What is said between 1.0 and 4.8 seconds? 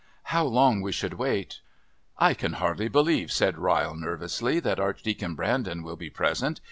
wait" "I can hardly believe," said Byle nervously, "that